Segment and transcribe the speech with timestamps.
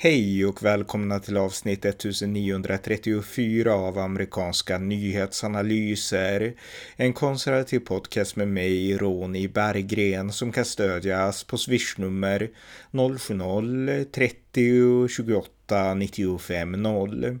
[0.00, 6.54] Hej och välkomna till avsnitt 1934 av amerikanska nyhetsanalyser.
[6.96, 12.50] En konservativ podcast med mig, Ronny Berggren, som kan stödjas på swishnummer
[12.92, 17.38] 070-30 28 95 0.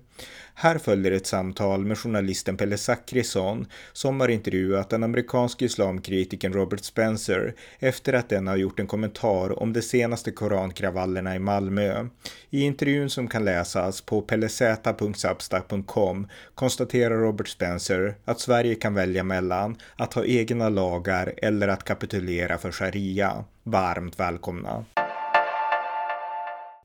[0.60, 6.84] Här följer ett samtal med journalisten Pelle Zackrisson som har intervjuat den amerikanske islamkritikern Robert
[6.84, 12.06] Spencer efter att den har gjort en kommentar om de senaste korankravallerna i Malmö.
[12.50, 19.76] I intervjun som kan läsas på pellez.substack.com konstaterar Robert Spencer att Sverige kan välja mellan
[19.96, 23.44] att ha egna lagar eller att kapitulera för sharia.
[23.62, 24.84] Varmt välkomna!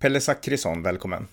[0.03, 1.27] Pelle Zackrisson, välkommen!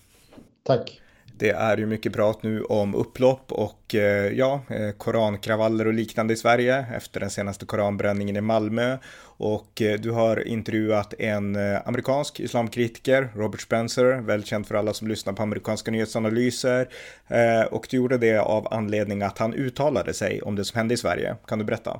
[0.63, 1.01] Tack!
[1.37, 6.33] Det är ju mycket prat nu om upplopp och eh, ja, eh, korankravaller och liknande
[6.33, 8.97] i Sverige efter den senaste koranbränningen i Malmö.
[9.23, 15.33] Och eh, du har intervjuat en amerikansk islamkritiker, Robert Spencer, välkänd för alla som lyssnar
[15.33, 16.89] på amerikanska nyhetsanalyser.
[17.71, 20.97] Och du gjorde det av anledning att han uttalade sig om det som hände i
[20.97, 21.35] Sverige.
[21.47, 21.99] Kan du berätta?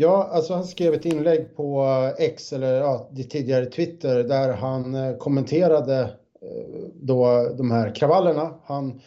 [0.00, 1.86] Ja, alltså han skrev ett inlägg på
[2.18, 6.10] X, eller ja, tidigare Twitter, där han kommenterade
[6.94, 8.54] då de här kravallerna.
[8.64, 9.00] Han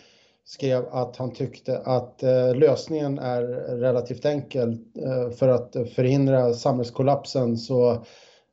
[0.51, 3.41] skrev att han tyckte att eh, lösningen är
[3.79, 4.77] relativt enkel.
[4.95, 7.91] Eh, för att förhindra samhällskollapsen så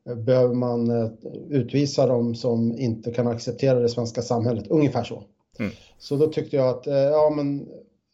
[0.09, 1.11] eh, behöver man
[1.49, 4.67] utvisa dem som inte kan acceptera det svenska samhället.
[4.69, 5.23] Ungefär så.
[5.59, 5.73] Mm.
[5.99, 7.69] Så då tyckte jag att ja, men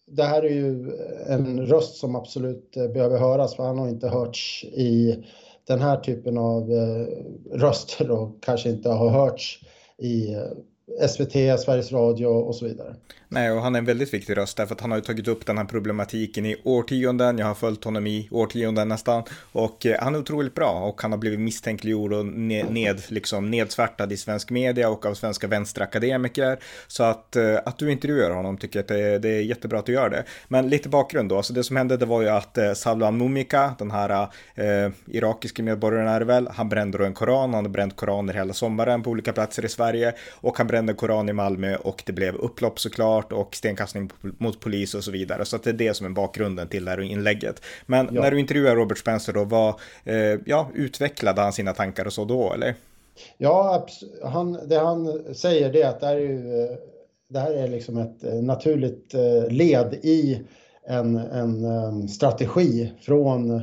[0.06, 0.92] det här är ju
[1.26, 5.24] en röst som absolut eh, behöver höras för han har inte hörts i
[5.66, 7.06] den här typen av eh,
[7.52, 9.60] röster och kanske inte har hörts
[9.98, 10.40] i eh,
[11.08, 12.94] SVT, Sveriges Radio och så vidare.
[13.28, 15.46] Nej, och han är en väldigt viktig röst därför att han har ju tagit upp
[15.46, 17.38] den här problematiken i årtionden.
[17.38, 21.12] Jag har följt honom i årtionden nästan och eh, han är otroligt bra och han
[21.12, 26.58] har blivit misstänkliggjord och ned, ned, liksom nedsvärtad i svensk media och av svenska vänsterakademiker.
[26.86, 29.86] Så att, eh, att du intervjuar honom tycker jag att det, det är jättebra att
[29.86, 30.24] du gör det.
[30.48, 33.74] Men lite bakgrund då, alltså det som hände det var ju att eh, Salwan Mumika,
[33.78, 37.70] den här eh, irakiske medborgaren är det väl, han brände då en koran, han har
[37.70, 41.76] bränt koraner hela sommaren på olika platser i Sverige och han brände koran i Malmö
[41.76, 45.44] och det blev upplopp såklart och stenkastning mot polis och så vidare.
[45.44, 47.62] Så att det är det som är bakgrunden till det här inlägget.
[47.86, 48.20] Men ja.
[48.20, 49.74] när du intervjuar Robert Spencer då, vad,
[50.04, 52.74] eh, ja, utvecklade han sina tankar och så då eller?
[53.38, 53.86] Ja,
[54.22, 56.68] han, det han säger det är att det här är, ju,
[57.28, 60.40] det här är liksom ett eh, naturligt eh, led i
[60.88, 63.62] en, en strategi från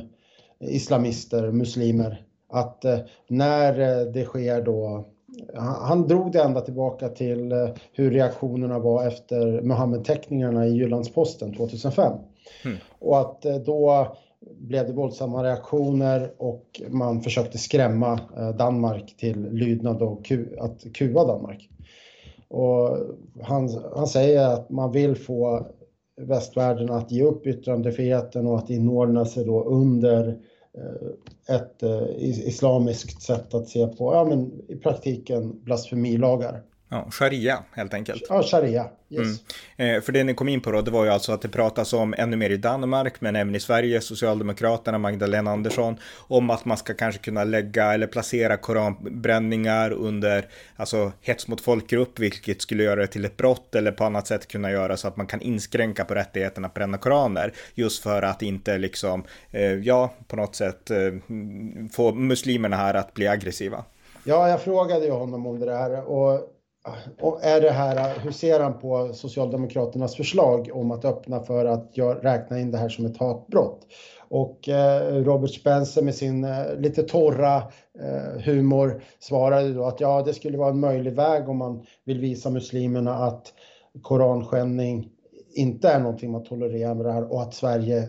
[0.60, 2.98] islamister, muslimer, att eh,
[3.28, 3.74] när
[4.12, 5.11] det sker då
[5.54, 12.12] han drog det ända tillbaka till eh, hur reaktionerna var efter Muhammed-teckningarna i Jyllandsposten 2005.
[12.64, 12.76] Mm.
[12.98, 19.50] Och att eh, då blev det våldsamma reaktioner och man försökte skrämma eh, Danmark till
[19.50, 21.68] lydnad och att kuva Danmark.
[22.48, 22.98] Och
[23.42, 25.66] han, han säger att man vill få
[26.20, 30.38] västvärlden att ge upp yttrandefriheten och att inordna sig då under
[30.78, 36.62] Eh, ett eh, islamiskt sätt att se på, ja men i praktiken blasfemilagar.
[36.92, 38.22] Ja, sharia helt enkelt.
[38.28, 38.86] Ja, sharia.
[39.08, 39.40] Yes.
[39.76, 39.96] Mm.
[39.96, 41.92] Eh, för det ni kom in på då, det var ju alltså att det pratas
[41.92, 45.96] om ännu mer i Danmark, men även i Sverige, Socialdemokraterna, Magdalena Andersson,
[46.28, 52.18] om att man ska kanske kunna lägga eller placera koranbränningar under, alltså hets mot folkgrupp,
[52.18, 55.16] vilket skulle göra det till ett brott eller på annat sätt kunna göra så att
[55.16, 60.14] man kan inskränka på rättigheten att bränna koraner, just för att inte liksom, eh, ja,
[60.28, 60.98] på något sätt eh,
[61.92, 63.84] få muslimerna här att bli aggressiva.
[64.24, 66.48] Ja, jag frågade ju honom om det här och
[67.20, 71.92] och är det här, hur ser han på Socialdemokraternas förslag om att öppna för att
[72.22, 73.86] räkna in det här som ett hatbrott?
[74.28, 77.56] Och eh, Robert Spencer med sin eh, lite torra
[78.00, 82.20] eh, humor svarade då att ja, det skulle vara en möjlig väg om man vill
[82.20, 83.52] visa muslimerna att
[84.02, 85.08] koranskändning
[85.54, 88.08] inte är någonting man tolererar och att Sverige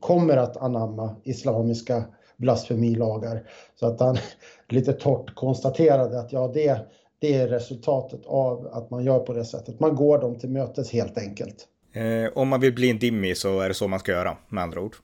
[0.00, 2.04] kommer att anamma islamiska
[2.36, 3.42] blasfemilagar.
[3.80, 4.16] Så att han
[4.68, 6.80] lite torrt konstaterade att ja, det
[7.20, 9.80] det är resultatet av att man gör på det sättet.
[9.80, 11.66] Man går dem till mötes helt enkelt.
[11.92, 14.62] Eh, om man vill bli en dimmi så är det så man ska göra, med
[14.62, 14.96] andra ord.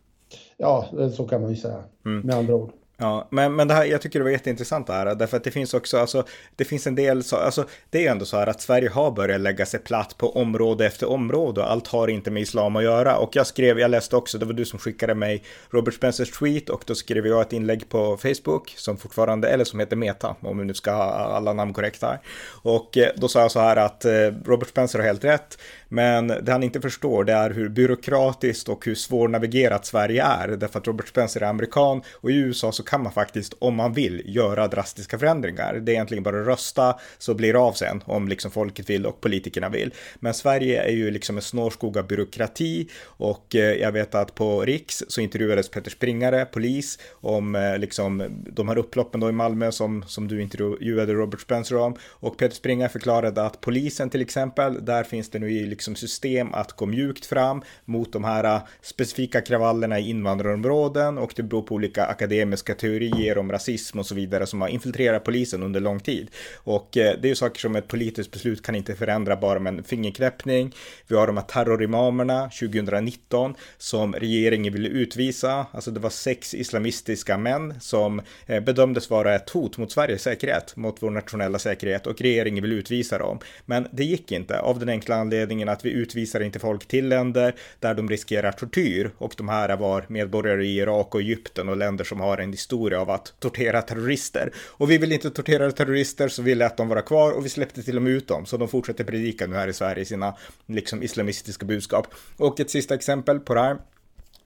[0.56, 0.86] Ja,
[1.16, 2.20] så kan man ju säga, mm.
[2.26, 2.70] med andra ord.
[2.98, 5.50] Ja, men, men det här, jag tycker det var jätteintressant det här, därför att det
[5.50, 6.24] finns också, alltså,
[6.56, 9.10] det finns en del, så, alltså, det är ju ändå så här att Sverige har
[9.10, 12.82] börjat lägga sig platt på område efter område och allt har inte med islam att
[12.82, 13.16] göra.
[13.16, 16.70] Och jag skrev, jag läste också, det var du som skickade mig Robert Spencers tweet
[16.70, 20.58] och då skrev jag ett inlägg på Facebook som fortfarande, eller som heter Meta, om
[20.58, 22.18] vi nu ska ha alla namn korrekta.
[22.62, 24.12] Och eh, då sa jag så här att eh,
[24.44, 25.58] Robert Spencer har helt rätt,
[25.88, 30.78] men det han inte förstår det är hur byråkratiskt och hur svårnavigerat Sverige är, därför
[30.78, 34.22] att Robert Spencer är amerikan och i USA så kan man faktiskt, om man vill,
[34.24, 35.74] göra drastiska förändringar.
[35.74, 39.06] Det är egentligen bara att rösta så blir det av sen om liksom folket vill
[39.06, 39.94] och politikerna vill.
[40.20, 44.62] Men Sverige är ju liksom en snårskog av byråkrati och eh, jag vet att på
[44.62, 48.22] Riks så intervjuades Peter Springare, polis, om eh, liksom
[48.52, 51.96] de här upploppen då i Malmö som, som du intervjuade Robert Spencer om.
[52.02, 56.54] Och Peter Springare förklarade att polisen till exempel, där finns det nu i liksom system
[56.54, 61.62] att gå mjukt fram mot de här eh, specifika kravallerna i invandrarområden och det beror
[61.62, 66.00] på olika akademiska teorier om rasism och så vidare som har infiltrerat polisen under lång
[66.00, 66.30] tid.
[66.56, 69.74] Och eh, det är ju saker som ett politiskt beslut kan inte förändra bara med
[69.74, 70.74] en fingerknäppning.
[71.06, 75.66] Vi har de här terrorimamerna 2019 som regeringen ville utvisa.
[75.72, 80.76] Alltså det var sex islamistiska män som eh, bedömdes vara ett hot mot Sveriges säkerhet,
[80.76, 83.38] mot vår nationella säkerhet och regeringen vill utvisa dem.
[83.64, 87.54] Men det gick inte av den enkla anledningen att vi utvisar inte folk till länder
[87.80, 92.04] där de riskerar tortyr och de här var medborgare i Irak och Egypten och länder
[92.04, 94.52] som har en historia av att tortera terrorister.
[94.78, 97.82] Och vi vill inte tortera terrorister så vi lät dem vara kvar och vi släppte
[97.82, 100.36] till och med ut dem så de fortsätter predika nu här i Sverige sina
[100.66, 102.06] liksom islamistiska budskap.
[102.36, 103.76] Och ett sista exempel på det här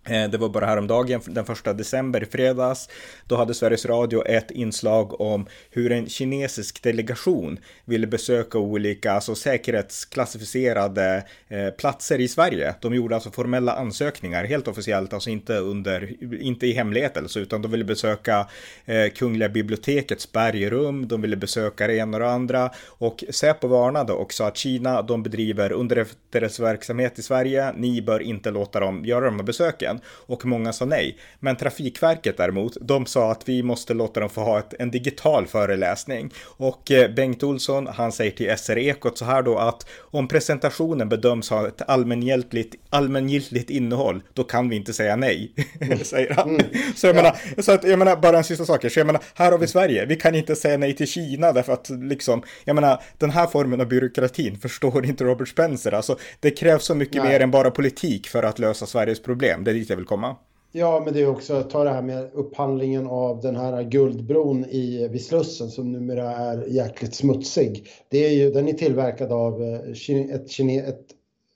[0.09, 2.89] Eh, det var bara häromdagen, den första december, i fredags.
[3.27, 9.35] Då hade Sveriges Radio ett inslag om hur en kinesisk delegation ville besöka olika alltså
[9.35, 12.75] säkerhetsklassificerade eh, platser i Sverige.
[12.81, 17.63] De gjorde alltså formella ansökningar, helt officiellt, alltså inte, under, inte i hemlighet alltså, utan
[17.63, 18.47] de ville besöka
[18.85, 22.71] eh, Kungliga bibliotekets bergrum, de ville besöka det ena och det andra.
[22.87, 28.51] Och Säpo varnade och sa att Kina, de bedriver underrättelseverksamhet i Sverige, ni bör inte
[28.51, 31.17] låta dem göra de här besöken vägen och många sa nej.
[31.41, 35.47] Men Trafikverket däremot, de sa att vi måste låta dem få ha ett, en digital
[35.47, 36.31] föreläsning.
[36.59, 41.09] Och eh, Bengt Olsson, han säger till SR Ekot så här då att om presentationen
[41.09, 45.53] bedöms ha ett allmängiltigt, allmängiltigt innehåll, då kan vi inte säga nej,
[46.03, 46.49] säger han.
[46.49, 46.67] Mm.
[46.97, 49.53] Så jag menar, så att, jag menar, bara en sista sak, så jag menar, här
[49.53, 53.03] har vi Sverige, vi kan inte säga nej till Kina därför att liksom, jag menar,
[53.19, 57.33] den här formen av byråkratin förstår inte Robert Spencer, alltså det krävs så mycket nej.
[57.33, 59.65] mer än bara politik för att lösa Sveriges problem.
[59.65, 60.37] Det dit jag vill komma.
[60.73, 65.09] Ja, men det är också, ta det här med upphandlingen av den här guldbron i,
[65.09, 67.87] vid Slussen som numera är jäkligt smutsig.
[68.09, 70.61] Det är ju, den är tillverkad av eh, ett,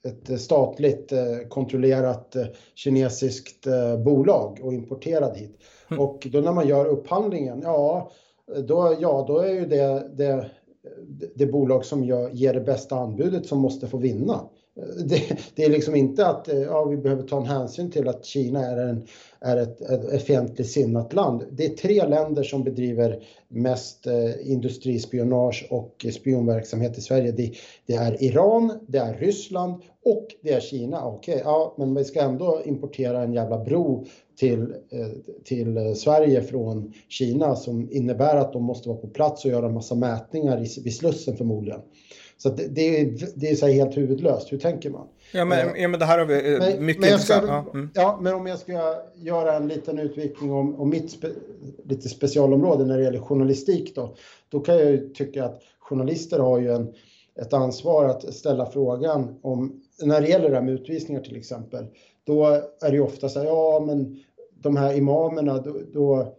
[0.05, 3.67] ett, ett statligt eh, kontrollerat eh, kinesiskt
[4.05, 5.59] bolag och importerad hit.
[5.91, 6.03] Mm.
[6.03, 8.11] Och då när man gör upphandlingen, ja,
[8.69, 10.50] då, ja, då är ju det, det,
[11.35, 14.41] det bolag som gör, ger det bästa anbudet som måste få vinna.
[14.76, 18.09] Eh, det, det, är liksom inte att eh, ja, vi behöver ta en hänsyn till
[18.09, 19.06] att Kina är, en,
[19.41, 21.44] är ett, ett fientligt sinnat land.
[21.50, 27.32] Det är tre länder som bedriver mest eh, industrispionage och spionverksamhet i Sverige.
[27.32, 27.53] Det,
[27.87, 31.06] det, är Iran, det är Ryssland och det är Kina.
[31.06, 34.05] Okej, okay, ja, men vi ska ändå importera en jävla bro
[34.37, 35.09] till, eh,
[35.44, 39.67] till eh, Sverige från Kina som innebär att de måste vara på plats och göra
[39.67, 41.81] en massa mätningar i, vid Slussen förmodligen.
[42.36, 44.52] Så det, det, är, det är så helt huvudlöst.
[44.52, 45.08] Hur tänker man?
[45.32, 47.90] Ja, men, ja, men det här har vi eh, men, mycket men ska, ja, mm.
[47.94, 51.28] ja, men om jag ska göra en liten utvikning om, om mitt spe,
[51.84, 54.14] lite specialområde när det gäller journalistik då.
[54.48, 56.92] Då kan jag ju tycka att journalister har ju en,
[57.40, 61.86] ett ansvar att ställa frågan om, när det gäller det här med utvisningar till exempel,
[62.26, 62.46] då
[62.81, 64.16] är det ju ofta så här, ja men
[64.62, 66.34] de här imamerna, då, då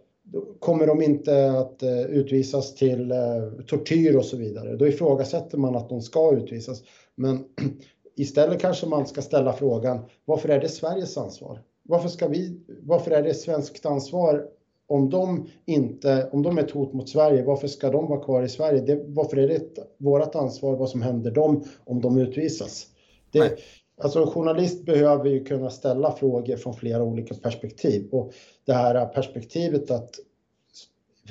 [0.58, 3.18] kommer de inte att eh, utvisas till eh,
[3.66, 4.76] tortyr och så vidare.
[4.76, 6.82] Då ifrågasätter man att de ska utvisas.
[7.14, 7.44] Men
[8.16, 11.62] istället kanske man ska ställa frågan, varför är det Sveriges ansvar?
[11.82, 14.46] Varför, ska vi, varför är det svenskt ansvar
[14.88, 18.42] om de, inte, om de är ett hot mot Sverige, varför ska de vara kvar
[18.42, 18.80] i Sverige?
[18.80, 22.86] Det, varför är det vårt ansvar vad som händer dem om de utvisas?
[23.30, 23.58] Det,
[23.98, 28.32] Alltså en journalist behöver ju kunna ställa frågor från flera olika perspektiv och
[28.64, 30.10] det här perspektivet att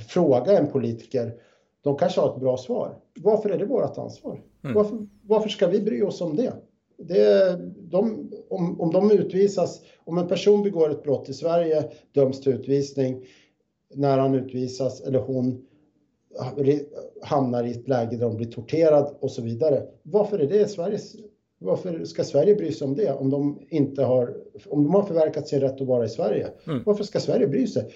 [0.08, 1.34] fråga en politiker,
[1.82, 2.98] de kanske har ett bra svar.
[3.20, 4.42] Varför är det vårt ansvar?
[4.64, 4.76] Mm.
[4.76, 6.54] Varför, varför, ska vi bry oss om det?
[6.98, 12.42] det de, om, om de utvisas, om en person begår ett brott i Sverige, döms
[12.42, 13.26] till utvisning,
[13.94, 15.66] när han utvisas eller hon
[17.22, 19.88] hamnar i ett läge där de blir torterad och så vidare.
[20.04, 21.16] Varför är det Sveriges
[21.66, 24.36] varför ska Sverige bry sig om det om de inte har,
[24.70, 26.48] om de har förverkat sin rätt att vara i Sverige?
[26.68, 26.84] Mm.
[26.86, 27.94] Varför ska Sverige bry sig?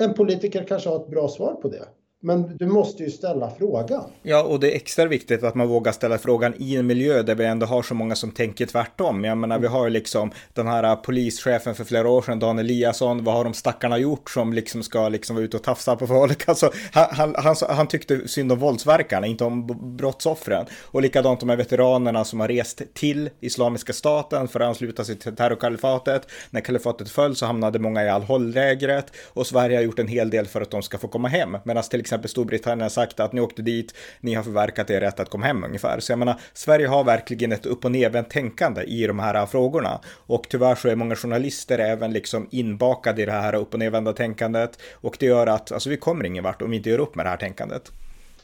[0.00, 1.84] En politiker kanske har ett bra svar på det.
[2.24, 4.04] Men du måste ju ställa frågan.
[4.22, 7.34] Ja, och det är extra viktigt att man vågar ställa frågan i en miljö där
[7.34, 9.24] vi ändå har så många som tänker tvärtom.
[9.24, 12.58] Jag menar, vi har ju liksom den här äh, polischefen för flera år sedan, Dan
[12.58, 13.24] Eliasson.
[13.24, 16.48] Vad har de stackarna gjort som liksom ska liksom vara ute och tafsa på folk?
[16.52, 20.66] Alltså, han, han, han, han tyckte synd om våldsverkarna, inte om brottsoffren.
[20.82, 25.16] Och likadant de här veteranerna som har rest till Islamiska staten för att ansluta sig
[25.16, 26.26] till terrorkalifatet.
[26.50, 30.46] När kalifatet föll så hamnade många i al-Hol-lägret och Sverige har gjort en hel del
[30.46, 31.56] för att de ska få komma hem.
[31.64, 35.20] Medan till exempel Storbritannien har sagt att ni åkte dit, ni har förverkat er rätt
[35.20, 36.00] att komma hem ungefär.
[36.00, 39.46] Så jag menar, Sverige har verkligen ett upp och nedvänt tänkande i de här äh,
[39.46, 40.00] frågorna.
[40.26, 44.12] Och tyvärr så är många journalister även liksom inbakade i det här upp och nedvända
[44.12, 44.78] tänkandet.
[44.92, 47.26] Och det gör att, alltså vi kommer ingen vart om vi inte gör upp med
[47.26, 47.92] det här tänkandet.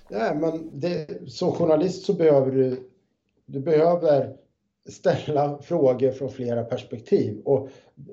[0.08, 2.90] Nej, men det, som journalist så behöver du,
[3.46, 4.32] du behöver
[4.88, 7.40] ställa frågor från flera perspektiv.
[7.44, 7.68] Och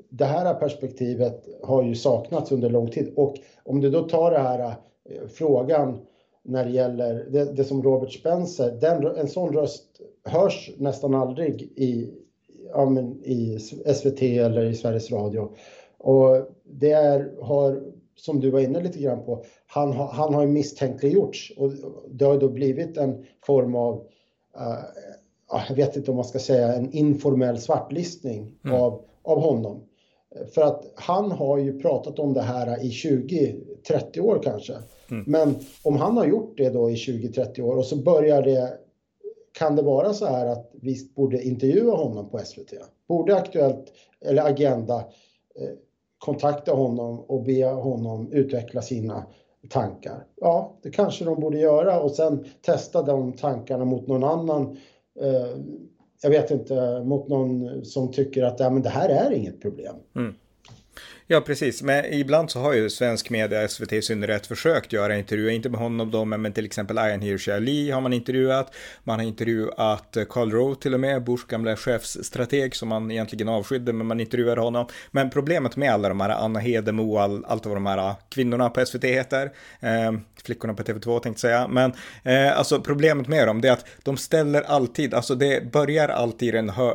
[0.10, 3.14] det här perspektivet har ju saknats under lång tid.
[3.16, 4.74] Och om du då tar det här äh,
[5.30, 6.00] frågan
[6.44, 11.62] när det gäller det, det som Robert Spencer, den, en sån röst hörs nästan aldrig
[11.62, 12.14] i,
[12.74, 13.60] ja, men, i
[13.96, 15.50] SVT eller i Sveriges Radio.
[15.98, 17.82] Och det är, har,
[18.16, 21.72] som du var inne lite grann på, han, har, han har misstänkliggjorts och
[22.10, 23.96] det har då blivit en form av
[24.58, 24.84] uh,
[25.70, 28.82] jag vet inte om man ska säga en informell svartlistning mm.
[28.82, 29.84] av, av honom.
[30.54, 34.74] För att han har ju pratat om det här i 20-30 år kanske.
[35.12, 35.24] Mm.
[35.28, 38.78] Men om han har gjort det då i 20-30 år och så börjar det
[39.52, 42.74] kan det vara så här att vi borde intervjua honom på SVT?
[43.08, 43.94] Borde Aktuellt
[44.26, 44.96] eller Agenda
[45.56, 45.70] eh,
[46.18, 49.26] kontakta honom och be honom utveckla sina
[49.70, 50.26] tankar?
[50.36, 54.78] Ja, det kanske de borde göra och sen testa de tankarna mot någon annan
[55.20, 55.58] eh,
[56.22, 59.96] jag vet inte, mot någon som tycker att ja, men det här är inget problem.
[60.16, 60.36] Mm.
[61.28, 61.82] Ja, precis.
[61.82, 65.80] Men ibland så har ju svensk media, SVT i synnerhet, försökt göra intervjuer, inte med
[65.80, 68.76] honom då, men till exempel Ayan Hirsi Ali har man intervjuat.
[69.04, 73.50] Man har intervjuat eh, Karl Rove till och med, Bush gamla chefsstrateg som man egentligen
[73.50, 74.88] avskydde, men man intervjuade honom.
[75.12, 78.70] Men problemet med alla de här, Anna Hedemo, all, allt vad de här eh, kvinnorna
[78.70, 80.12] på SVT heter, eh,
[80.44, 84.18] flickorna på TV2 tänkte säga, men eh, alltså problemet med dem det är att de
[84.18, 86.94] ställer alltid, alltså det börjar alltid en hö,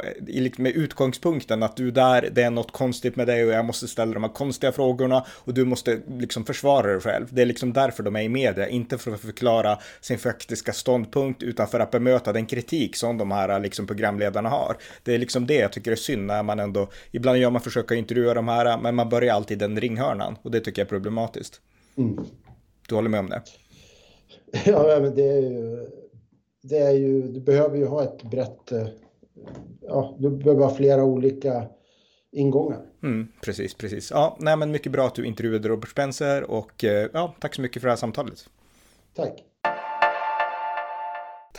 [0.56, 4.19] med utgångspunkten att du där, det är något konstigt med dig och jag måste ställa
[4.20, 7.26] de här konstiga frågorna och du måste liksom försvara dig själv.
[7.30, 11.42] Det är liksom därför de är i media, inte för att förklara sin faktiska ståndpunkt
[11.42, 14.76] utan för att bemöta den kritik som de här liksom programledarna har.
[15.02, 17.94] Det är liksom det jag tycker är synd när man ändå, ibland gör man försöka
[17.94, 21.60] intervjua de här, men man börjar alltid den ringhörnan och det tycker jag är problematiskt.
[21.96, 22.24] Mm.
[22.88, 23.42] Du håller med om det?
[24.64, 25.88] Ja, men det är ju,
[26.62, 28.86] det är ju, du behöver ju ha ett brett, eh,
[29.80, 31.66] ja, du behöver ha flera olika
[32.32, 32.87] ingångar.
[33.02, 34.10] Mm, precis, precis.
[34.10, 37.60] Ja, nej, men mycket bra att du intervjuade Robert Spencer och eh, ja, tack så
[37.60, 38.49] mycket för det här samtalet.
[39.14, 39.44] Tack.